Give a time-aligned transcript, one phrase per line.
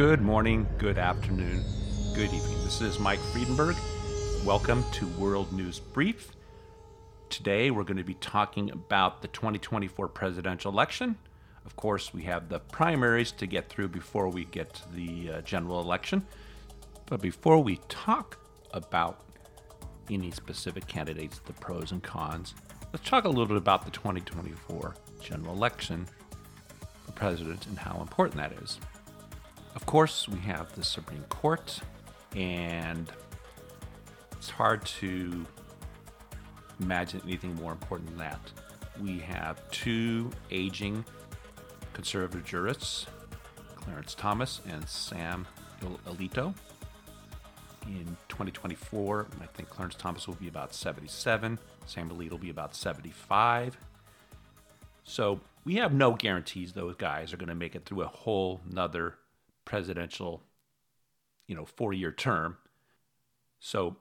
[0.00, 1.62] Good morning, good afternoon,
[2.14, 2.64] good evening.
[2.64, 3.76] This is Mike Fredenburg.
[4.46, 6.32] Welcome to World News Brief.
[7.28, 11.18] Today we're going to be talking about the 2024 presidential election.
[11.66, 15.40] Of course, we have the primaries to get through before we get to the uh,
[15.42, 16.26] general election.
[17.04, 18.38] But before we talk
[18.72, 19.20] about
[20.08, 22.54] any specific candidates, the pros and cons,
[22.94, 26.06] let's talk a little bit about the 2024 general election
[27.04, 28.80] for president and how important that is.
[29.74, 31.80] Of course, we have the Supreme Court,
[32.34, 33.10] and
[34.32, 35.46] it's hard to
[36.80, 38.40] imagine anything more important than that.
[39.00, 41.04] We have two aging
[41.92, 43.06] conservative jurists,
[43.76, 45.46] Clarence Thomas and Sam
[46.06, 46.54] Alito.
[47.86, 52.74] In 2024, I think Clarence Thomas will be about 77, Sam Alito will be about
[52.74, 53.76] 75.
[55.04, 58.60] So we have no guarantees those guys are going to make it through a whole
[58.70, 59.16] nother
[59.70, 60.42] presidential,
[61.46, 62.56] you know, four year term.
[63.60, 63.98] So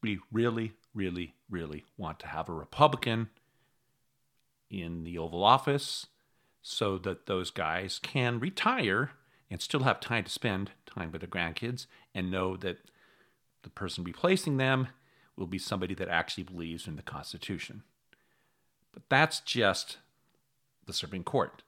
[0.00, 3.28] we really, really, really want to have a Republican
[4.70, 6.06] in the Oval Office
[6.62, 9.10] so that those guys can retire
[9.50, 12.78] and still have time to spend time with their grandkids and know that
[13.64, 14.86] the person replacing them
[15.36, 17.82] will be somebody that actually believes in the Constitution.
[18.92, 19.98] But that's just
[20.86, 21.64] the Supreme Court.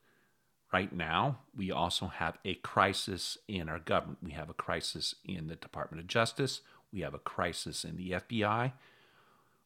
[0.73, 4.19] Right now, we also have a crisis in our government.
[4.23, 6.61] We have a crisis in the Department of Justice.
[6.93, 8.73] We have a crisis in the FBI.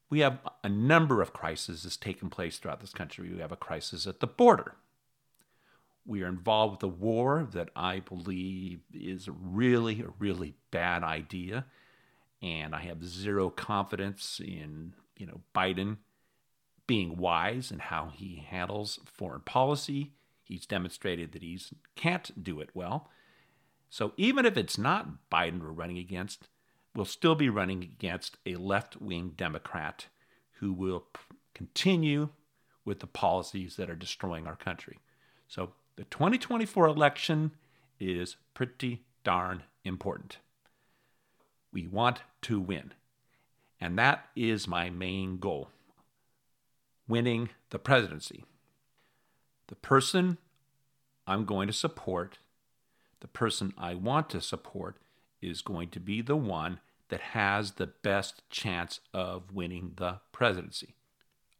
[0.08, 3.30] We have a number of crises taking place throughout this country.
[3.30, 4.76] We have a crisis at the border.
[6.06, 11.66] We are involved with a war that I believe is really a really bad idea,
[12.42, 15.96] and I have zero confidence in you know Biden
[16.86, 20.12] being wise in how he handles foreign policy
[20.44, 21.58] He's demonstrated that he
[21.96, 23.10] can't do it well.
[23.88, 26.48] So even if it's not Biden we're running against,
[26.94, 30.06] we'll still be running against a left wing Democrat
[30.58, 31.06] who will
[31.54, 32.28] continue
[32.84, 34.98] with the policies that are destroying our country.
[35.48, 37.52] So the 2024 election
[37.98, 40.38] is pretty darn important.
[41.72, 42.92] We want to win.
[43.80, 45.70] And that is my main goal
[47.06, 48.44] winning the presidency.
[49.68, 50.38] The person
[51.26, 52.38] I'm going to support,
[53.20, 54.98] the person I want to support,
[55.40, 60.94] is going to be the one that has the best chance of winning the presidency.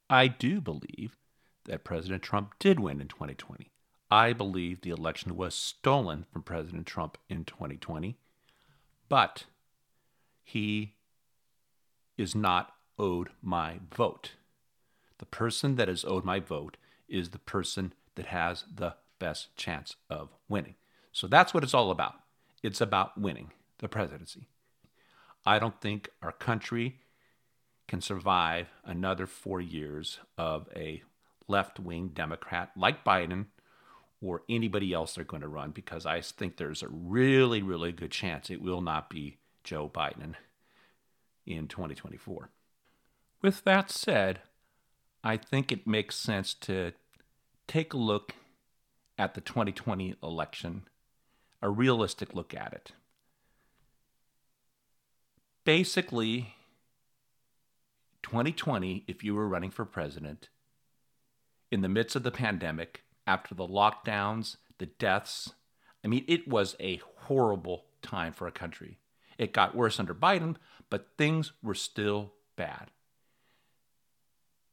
[0.09, 1.17] I do believe
[1.65, 3.71] that President Trump did win in 2020.
[4.11, 8.17] I believe the election was stolen from President Trump in 2020,
[9.09, 9.45] but
[10.43, 10.95] he
[12.17, 14.33] is not owed my vote.
[15.19, 16.77] The person that is owed my vote
[17.09, 20.75] is the person that has the best chance of winning.
[21.13, 22.15] So that's what it's all about.
[22.63, 24.49] It's about winning the presidency.
[25.47, 27.01] I don't think our country
[27.87, 31.03] can survive another four years of a
[31.47, 33.47] left wing Democrat like Biden
[34.23, 38.11] or anybody else they're going to run because I think there's a really, really good
[38.11, 40.35] chance it will not be Joe Biden
[41.47, 42.49] in 2024.
[43.43, 44.41] With that said,
[45.27, 46.93] I think it makes sense to
[47.67, 48.35] take a look
[49.17, 50.83] at the 2020 election,
[51.63, 52.93] a realistic look at it.
[55.65, 56.55] Basically,
[58.23, 60.51] 2020, if you were running for president,
[61.71, 65.55] in the midst of the pandemic, after the lockdowns, the deaths,
[66.05, 68.99] I mean, it was a horrible time for a country.
[69.39, 70.57] It got worse under Biden,
[70.91, 72.91] but things were still bad.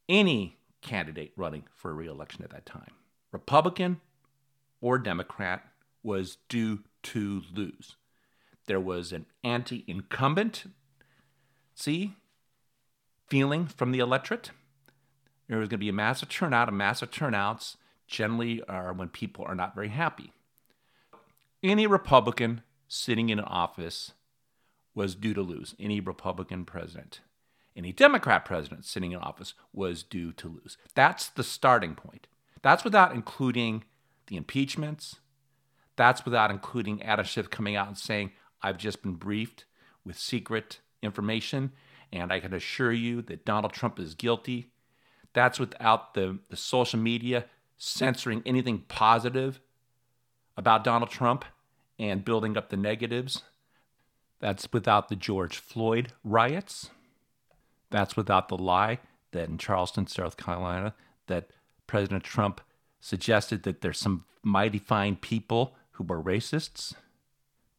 [0.08, 2.92] Any candidate running for a reelection at that time,
[3.30, 4.00] Republican,
[4.80, 5.64] or Democrat
[6.02, 7.96] was due to lose.
[8.66, 10.64] There was an anti incumbent,
[11.74, 12.14] see,
[13.28, 14.50] feeling from the electorate.
[15.48, 17.76] There was going to be a massive turnout, and massive turnouts
[18.06, 20.32] generally are when people are not very happy.
[21.62, 24.12] Any Republican sitting in office
[24.94, 27.20] was due to lose, any Republican president.
[27.76, 30.76] Any Democrat president sitting in office was due to lose.
[30.94, 32.26] That's the starting point.
[32.60, 33.84] That's without including
[34.26, 35.16] the impeachments.
[35.96, 38.32] That's without including Adam Schiff coming out and saying,
[38.62, 39.64] I've just been briefed
[40.04, 41.72] with secret information,
[42.12, 44.70] and I can assure you that Donald Trump is guilty.
[45.32, 47.46] That's without the, the social media
[47.78, 49.60] censoring anything positive
[50.56, 51.44] about Donald Trump
[51.98, 53.42] and building up the negatives.
[54.40, 56.90] That's without the George Floyd riots.
[57.92, 58.98] That's without the lie
[59.32, 60.94] that in Charleston, South Carolina,
[61.26, 61.50] that
[61.86, 62.60] President Trump
[63.00, 66.94] suggested that there's some mighty fine people who were racists.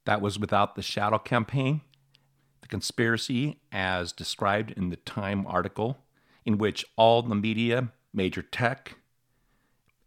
[0.05, 1.81] That was without the shadow campaign,
[2.61, 5.97] the conspiracy as described in the Time article,
[6.45, 8.97] in which all the media, major tech,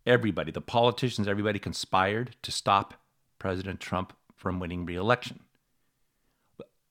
[0.06, 2.94] everybody, the politicians, everybody conspired to stop
[3.40, 5.40] President Trump from winning re-election.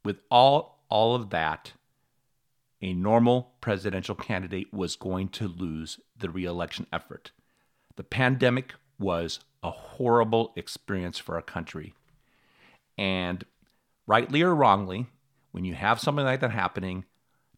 [0.04, 1.72] With all all of that,
[2.86, 7.32] a normal presidential candidate was going to lose the re-election effort.
[7.96, 11.96] The pandemic was a horrible experience for our country.
[12.96, 13.44] And
[14.06, 15.08] rightly or wrongly,
[15.52, 17.06] when you have something like that happening,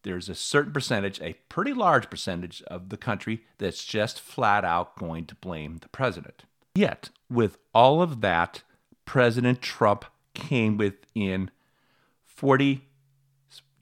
[0.03, 4.95] there's a certain percentage, a pretty large percentage of the country that's just flat out
[4.95, 6.45] going to blame the president.
[6.73, 8.63] Yet, with all of that,
[9.03, 11.51] President Trump came within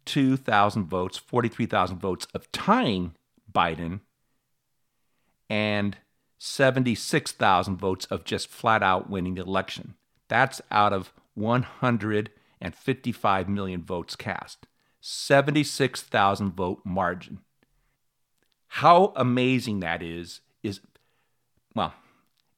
[0.05, 3.15] 42,000 votes, 43,000 votes of tying
[3.51, 4.01] Biden
[5.49, 5.97] and
[6.37, 9.95] 76,000 votes of just flat out winning the election.
[10.27, 14.67] That's out of 155 million votes cast.
[15.01, 17.39] 76,000 vote margin.
[18.67, 20.81] How amazing that is, is,
[21.73, 21.95] well,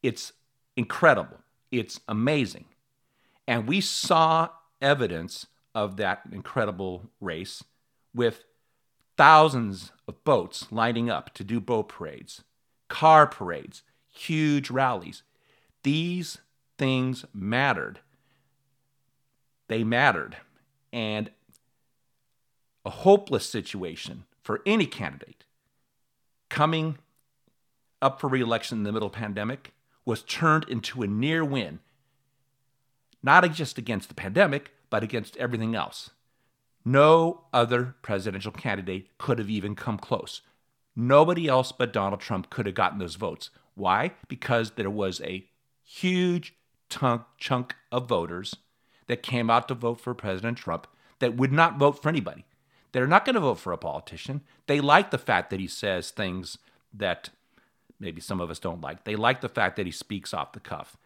[0.03, 0.33] it's
[0.75, 1.37] incredible.
[1.71, 2.65] It's amazing.
[3.47, 4.49] And we saw
[4.81, 5.47] evidence
[5.77, 7.63] of that incredible race
[8.11, 8.45] with
[9.15, 12.43] thousands of boats lining up to do boat parades,
[12.87, 15.21] car parades, huge rallies.
[15.83, 16.39] These
[16.79, 17.99] things mattered.
[19.67, 20.37] They mattered.
[20.91, 21.29] And
[22.83, 25.43] a hopeless situation for any candidate
[26.49, 26.97] coming
[28.01, 29.73] up for reelection in the middle of the pandemic
[30.05, 31.81] was turned into a near win,
[33.21, 36.11] not just against the pandemic, but against everything else.
[36.85, 40.41] No other presidential candidate could have even come close.
[40.95, 43.49] Nobody else but Donald Trump could have gotten those votes.
[43.75, 44.11] Why?
[44.27, 45.45] Because there was a
[45.83, 46.55] huge
[46.89, 48.55] chunk of voters
[49.07, 50.87] that came out to vote for President Trump
[51.19, 52.45] that would not vote for anybody.
[52.93, 54.41] They're not going to vote for a politician.
[54.65, 56.57] They like the fact that he says things
[56.93, 57.29] that
[57.99, 59.03] maybe some of us don't like.
[59.03, 60.97] They like the fact that he speaks off the cuff.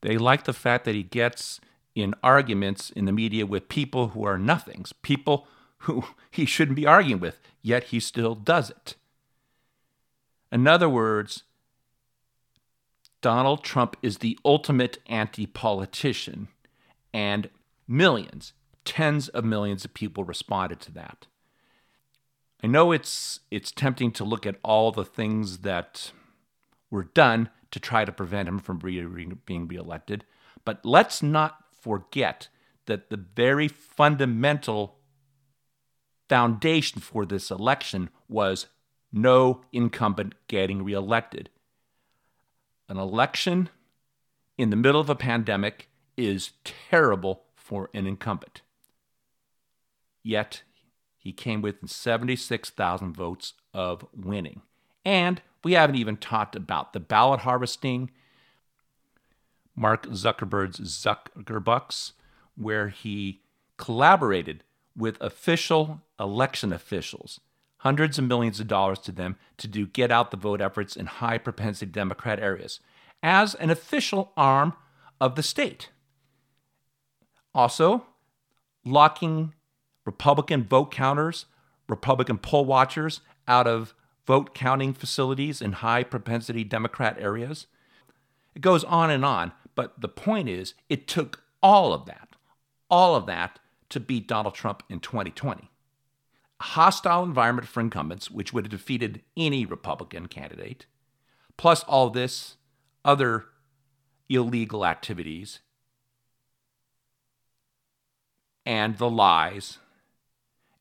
[0.00, 1.60] They like the fact that he gets
[1.94, 5.46] in arguments in the media with people who are nothings, people
[5.78, 8.94] who he shouldn't be arguing with, yet he still does it.
[10.50, 11.44] In other words,
[13.20, 16.48] Donald Trump is the ultimate anti politician,
[17.14, 17.48] and
[17.86, 18.52] millions,
[18.84, 21.26] tens of millions of people responded to that.
[22.62, 26.12] I know it's it's tempting to look at all the things that
[26.90, 30.24] were done to try to prevent him from being reelected,
[30.64, 32.48] but let's not forget
[32.86, 34.98] that the very fundamental
[36.28, 38.66] foundation for this election was
[39.12, 41.50] no incumbent getting reelected.
[42.88, 43.68] An election
[44.56, 48.62] in the middle of a pandemic is terrible for an incumbent.
[50.22, 50.62] Yet
[51.18, 54.62] he came within 76,000 votes of winning.
[55.04, 58.10] And we haven't even talked about the ballot harvesting,
[59.74, 62.12] Mark Zuckerberg's Zuckerbucks,
[62.56, 63.40] where he
[63.76, 64.64] collaborated
[64.96, 67.40] with official election officials,
[67.78, 71.06] hundreds of millions of dollars to them to do get out the vote efforts in
[71.06, 72.80] high propensity Democrat areas
[73.22, 74.74] as an official arm
[75.20, 75.90] of the state.
[77.54, 78.06] Also,
[78.84, 79.54] locking
[80.04, 81.46] Republican vote counters,
[81.88, 83.94] Republican poll watchers out of
[84.26, 87.66] vote counting facilities in high propensity Democrat areas.
[88.54, 92.36] It goes on and on, but the point is, it took all of that,
[92.90, 95.70] all of that to beat Donald Trump in 2020.
[96.60, 100.86] A hostile environment for incumbents, which would have defeated any Republican candidate,
[101.56, 102.56] plus all this
[103.04, 103.46] other
[104.28, 105.60] illegal activities
[108.64, 109.78] and the lies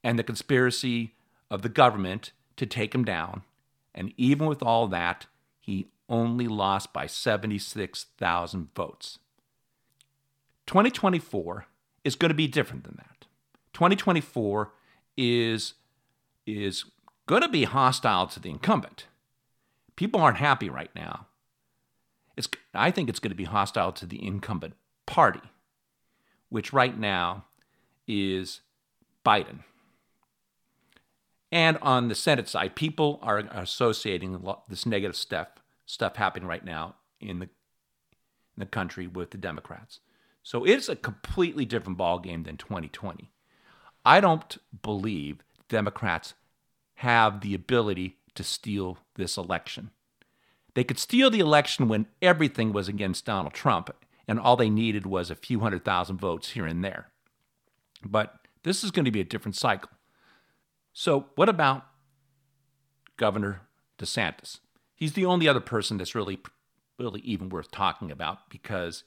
[0.03, 1.13] and the conspiracy
[1.49, 3.43] of the government to take him down.
[3.93, 5.25] And even with all that,
[5.59, 9.17] he only lost by 76,000 votes.
[10.67, 11.65] 2024
[12.03, 13.25] is going to be different than that.
[13.73, 14.73] 2024
[15.17, 15.73] is,
[16.45, 16.85] is
[17.25, 19.07] going to be hostile to the incumbent.
[19.95, 21.27] People aren't happy right now.
[22.35, 24.73] It's, I think it's going to be hostile to the incumbent
[25.05, 25.41] party,
[26.49, 27.45] which right now
[28.07, 28.61] is
[29.25, 29.59] Biden.
[31.51, 35.49] And on the Senate side, people are associating this negative stuff
[35.91, 37.49] stuff happening right now in the
[38.55, 39.99] in the country with the Democrats.
[40.43, 43.31] So it's a completely different ballgame than 2020.
[44.03, 46.33] I don't believe Democrats
[46.95, 49.91] have the ability to steal this election.
[50.73, 53.93] They could steal the election when everything was against Donald Trump
[54.27, 57.07] and all they needed was a few hundred thousand votes here and there.
[58.03, 59.89] But this is going to be a different cycle.
[60.93, 61.85] So, what about
[63.17, 63.61] Governor
[63.99, 64.59] DeSantis?
[65.01, 66.37] He's the only other person that's really,
[66.99, 69.03] really even worth talking about because,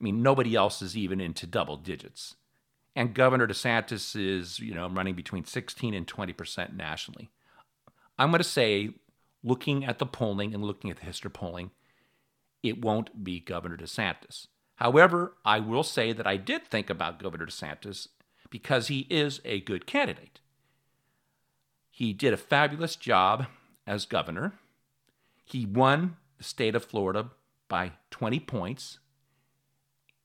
[0.00, 2.36] I mean, nobody else is even into double digits.
[2.94, 7.30] And Governor DeSantis is, you know, running between 16 and 20 percent nationally.
[8.16, 8.90] I'm going to say,
[9.42, 11.72] looking at the polling and looking at the history polling,
[12.62, 14.46] it won't be Governor DeSantis.
[14.76, 18.06] However, I will say that I did think about Governor DeSantis
[18.50, 20.38] because he is a good candidate.
[21.90, 23.46] He did a fabulous job
[23.84, 24.52] as governor.
[25.48, 27.30] He won the state of Florida
[27.68, 28.98] by 20 points.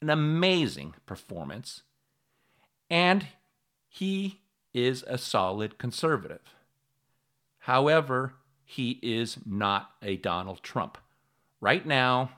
[0.02, 1.84] An amazing performance.
[2.90, 3.28] And
[3.88, 4.42] he
[4.74, 6.54] is a solid conservative.
[7.60, 8.34] However,
[8.66, 10.98] he is not a Donald Trump.
[11.62, 12.32] Right now,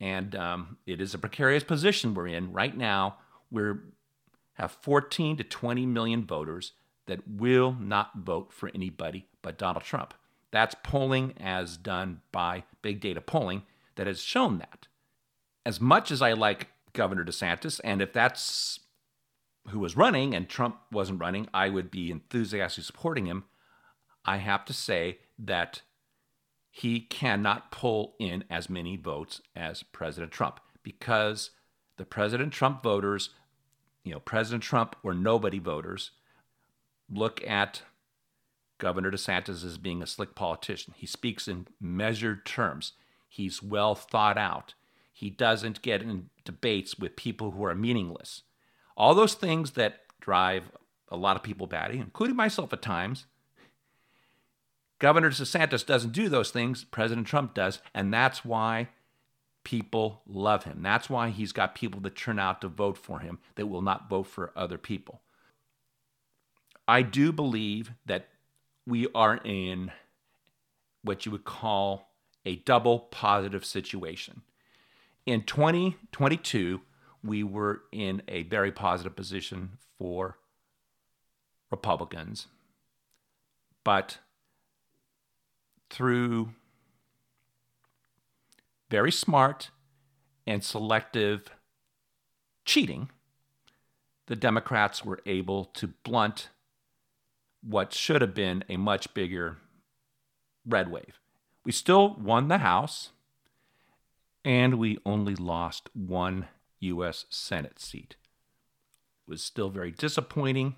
[0.00, 3.18] and um, it is a precarious position we're in right now,
[3.52, 3.62] we
[4.54, 6.72] have 14 to 20 million voters
[7.06, 10.12] that will not vote for anybody but Donald Trump.
[10.54, 13.64] That's polling as done by big data polling
[13.96, 14.86] that has shown that.
[15.66, 18.78] As much as I like Governor DeSantis, and if that's
[19.70, 23.46] who was running and Trump wasn't running, I would be enthusiastically supporting him.
[24.24, 25.82] I have to say that
[26.70, 31.50] he cannot pull in as many votes as President Trump because
[31.96, 33.30] the President Trump voters,
[34.04, 36.12] you know, President Trump or nobody voters,
[37.10, 37.82] look at
[38.84, 40.92] Governor DeSantis is being a slick politician.
[40.94, 42.92] He speaks in measured terms.
[43.26, 44.74] He's well thought out.
[45.10, 48.42] He doesn't get in debates with people who are meaningless.
[48.94, 50.64] All those things that drive
[51.08, 53.24] a lot of people batty, including myself at times,
[54.98, 58.88] Governor DeSantis doesn't do those things, President Trump does, and that's why
[59.64, 60.82] people love him.
[60.82, 64.10] That's why he's got people that turn out to vote for him that will not
[64.10, 65.22] vote for other people.
[66.86, 68.28] I do believe that
[68.86, 69.90] we are in
[71.02, 72.10] what you would call
[72.44, 74.42] a double positive situation.
[75.26, 76.80] In 2022,
[77.22, 80.36] we were in a very positive position for
[81.70, 82.46] Republicans.
[83.82, 84.18] But
[85.88, 86.50] through
[88.90, 89.70] very smart
[90.46, 91.50] and selective
[92.64, 93.10] cheating,
[94.26, 96.48] the Democrats were able to blunt
[97.66, 99.56] what should have been a much bigger
[100.66, 101.20] red wave.
[101.64, 103.10] We still won the House,
[104.44, 106.48] and we only lost one
[106.80, 107.24] U.S.
[107.30, 108.16] Senate seat.
[109.26, 110.76] It was still very disappointing.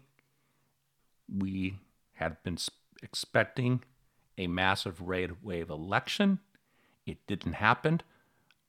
[1.28, 1.80] We
[2.14, 2.58] had been
[3.02, 3.82] expecting
[4.38, 6.38] a massive red wave election.
[7.04, 8.02] It didn't happen.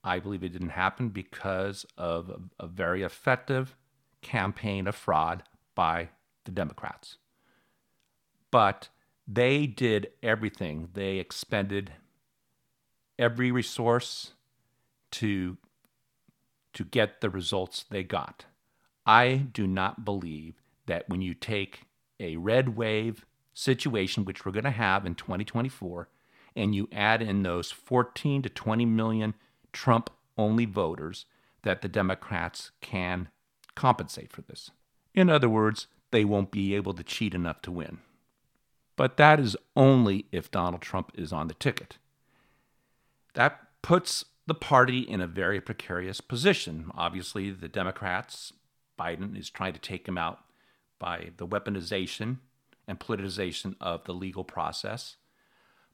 [0.03, 3.75] I believe it didn't happen because of a, very effective
[4.21, 5.43] campaign of fraud
[5.75, 6.09] by
[6.45, 7.17] the Democrats.
[8.51, 8.89] But
[9.27, 10.89] they did everything.
[10.93, 11.93] They expended
[13.19, 14.33] every resource
[15.11, 15.57] to
[16.73, 18.45] to get the results they got.
[19.05, 21.87] I do not believe that when you take
[22.19, 26.07] a red wave situation, which we're going to have in 2024,
[26.55, 29.33] and you add in those 14 to 20 million
[29.73, 31.25] Trump only voters,
[31.63, 33.29] that the Democrats can
[33.73, 34.69] compensate for this.
[35.15, 37.99] In other words, they won't be able to cheat enough to win.
[38.97, 41.97] But that is only if Donald Trump is on the ticket.
[43.35, 46.91] That puts the party in a very precarious position.
[46.95, 48.51] Obviously, the Democrats,
[48.99, 50.39] Biden is trying to take him out
[50.99, 52.37] by the weaponization
[52.87, 55.17] and politicization of the legal process.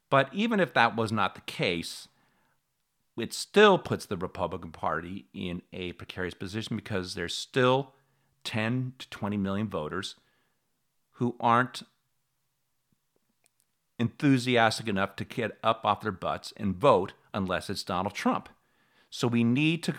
[0.09, 2.07] But even if that was not the case,
[3.17, 7.93] it still puts the Republican Party in a precarious position because there's still
[8.43, 10.15] 10 to 20 million voters
[11.17, 11.83] who aren't
[13.99, 18.49] enthusiastic enough to get up off their butts and vote unless it's Donald Trump.
[19.09, 19.93] So we need to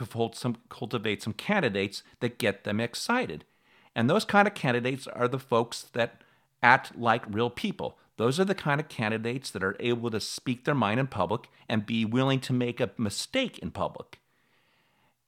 [0.69, 3.45] cultivate some candidates that get them excited.
[3.95, 6.23] And those kind of candidates are the folks that
[6.63, 7.97] act like real people.
[8.17, 11.49] Those are the kind of candidates that are able to speak their mind in public
[11.69, 14.19] and be willing to make a mistake in public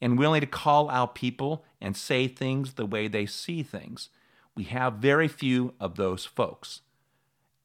[0.00, 4.08] and willing to call out people and say things the way they see things.
[4.54, 6.80] We have very few of those folks.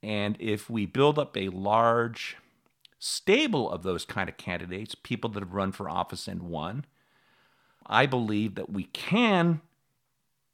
[0.03, 2.37] And if we build up a large
[2.97, 6.85] stable of those kind of candidates, people that have run for office and won,
[7.85, 9.61] I believe that we can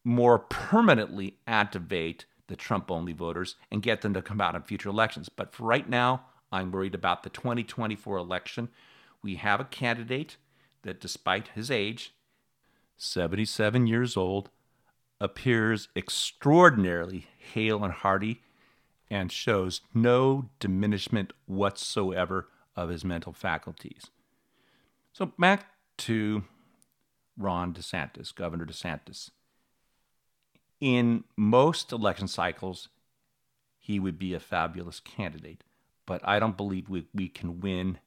[0.04, 4.90] more permanently activate the Trump only voters and get them to come out in future
[4.90, 5.30] elections.
[5.30, 8.70] But for right now, I'm worried about the 2024 election.
[9.22, 10.38] We have a candidate
[10.84, 12.14] that despite his age,
[12.96, 14.50] 77 years old,
[15.20, 18.42] appears extraordinarily hale and hearty
[19.10, 24.08] and shows no diminishment whatsoever of his mental faculties.
[25.14, 25.68] So back
[26.00, 26.44] to
[27.38, 29.32] Ron DeSantis, Governor DeSantis.
[30.80, 32.90] In most election cycles,
[33.80, 35.64] he would be a fabulous candidate,
[36.06, 38.00] but I don't believe we, we can win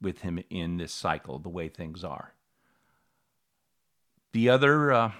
[0.00, 2.34] with him in this cycle the way things are.
[4.32, 5.12] The other uh,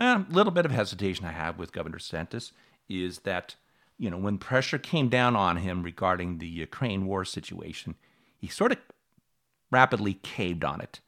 [0.00, 2.52] eh, little bit of hesitation I have with Governor DeSantis
[2.88, 3.56] is that,
[4.02, 7.94] you know, when pressure came down on him regarding the Ukraine war situation,
[8.36, 8.78] he sort of
[9.70, 10.98] rapidly caved on it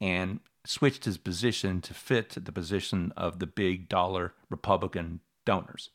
[0.00, 5.90] and switched his position to fit the position of the big dollar Republican donors.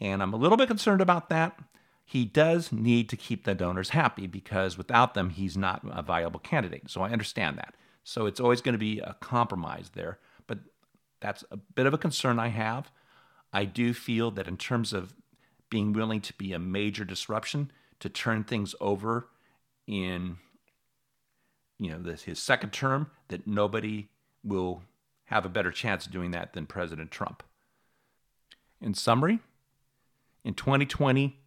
[0.00, 1.58] And I'm a little bit concerned about that.
[2.04, 6.38] He does need to keep the donors happy because without them, he's not a viable
[6.38, 6.88] candidate.
[6.88, 7.74] So I understand that.
[8.04, 10.20] So it's always going to be a compromise there.
[10.46, 10.60] But
[11.18, 12.92] that's a bit of a concern I have.
[13.52, 15.12] I do feel that in terms of
[15.70, 19.28] being willing to be a major disruption, to turn things over
[19.86, 20.38] in
[21.78, 24.08] you know his second term, that nobody
[24.44, 24.82] will
[25.26, 27.42] have a better chance of doing that than President Trump.
[28.80, 29.38] In summary,
[30.44, 31.38] in 2020,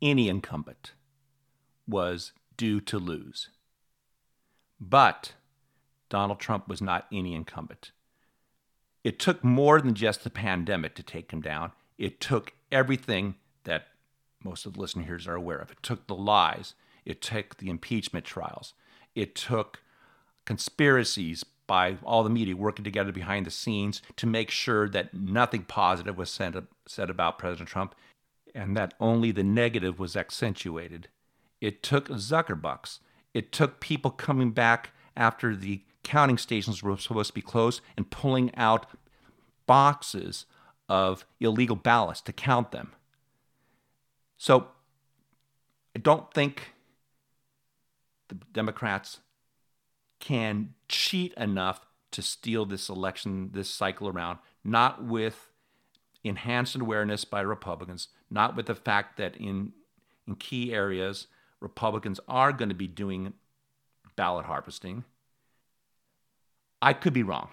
[0.00, 0.92] any incumbent
[1.86, 3.48] was due to lose.
[4.80, 5.32] But
[6.08, 7.92] Donald Trump was not any incumbent.
[9.02, 11.72] It took more than just the pandemic to take him down.
[11.98, 13.88] It took everything that
[14.44, 15.70] most of the listeners are aware of.
[15.70, 16.74] It took the lies.
[17.04, 18.74] It took the impeachment trials.
[19.14, 19.82] It took
[20.44, 25.62] conspiracies by all the media working together behind the scenes to make sure that nothing
[25.62, 27.94] positive was said, said about President Trump
[28.54, 31.08] and that only the negative was accentuated.
[31.60, 32.98] It took Zuckerbucks.
[33.32, 38.10] It took people coming back after the counting stations were supposed to be closed and
[38.10, 38.86] pulling out
[39.66, 40.46] boxes
[40.88, 42.92] of illegal ballots to count them.
[44.42, 44.66] So
[45.94, 46.72] I don't think
[48.26, 49.20] the Democrats
[50.18, 55.52] can cheat enough to steal this election, this cycle around, not with
[56.24, 59.74] enhanced awareness by Republicans, not with the fact that in,
[60.26, 61.28] in key areas,
[61.60, 63.34] Republicans are going to be doing
[64.16, 65.04] ballot harvesting.
[66.80, 67.50] I could be wrong,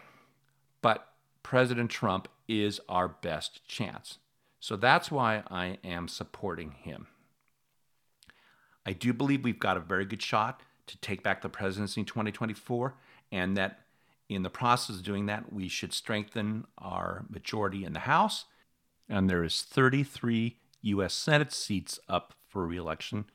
[0.81, 1.07] but
[1.43, 4.17] President Trump is our best chance.
[4.59, 7.07] So that's why I am supporting him.
[8.85, 12.05] I do believe we've got a very good shot to take back the presidency in
[12.05, 12.95] 2024,
[13.31, 13.81] and that
[14.27, 18.45] in the process of doing that, we should strengthen our majority in the House.
[19.07, 21.13] And there is 33 U.S.
[21.13, 23.25] Senate seats up for reelection,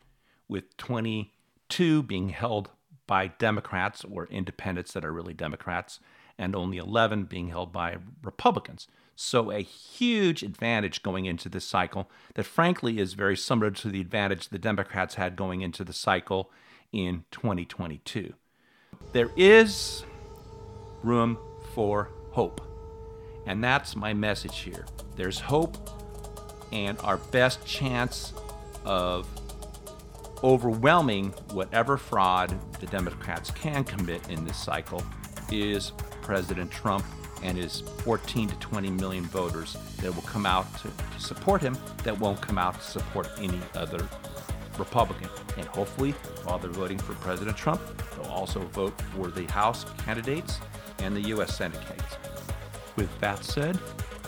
[0.48, 2.70] with 22 being held
[3.06, 6.00] by Democrats or independents that are really Democrats,
[6.38, 8.88] and only 11 being held by Republicans.
[9.16, 14.00] So, a huge advantage going into this cycle that, frankly, is very similar to the
[14.00, 16.50] advantage the Democrats had going into the cycle
[16.92, 18.35] in 2022.
[19.12, 20.05] There is
[21.03, 21.38] room
[21.74, 22.61] for hope.
[23.46, 24.87] And that's my message here.
[25.16, 25.77] There's hope,
[26.72, 28.33] and our best chance
[28.85, 29.29] of
[30.42, 35.03] overwhelming whatever fraud the Democrats can commit in this cycle
[35.50, 37.05] is President Trump
[37.44, 41.76] and his 14 to 20 million voters that will come out to, to support him
[42.02, 44.09] that won't come out to support any other
[44.78, 45.28] Republican.
[45.57, 47.80] And hopefully, while they're voting for President Trump,
[48.16, 50.59] they'll also vote for the House candidates
[50.98, 51.57] and the U.S.
[51.57, 52.16] Senate candidates.
[52.96, 53.78] With that said,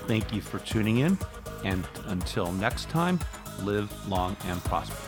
[0.07, 1.19] thank you for tuning in.
[1.65, 3.19] And until next time,
[3.63, 5.06] live long and prosper.